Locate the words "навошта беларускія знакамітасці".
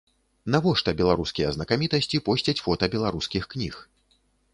0.53-2.21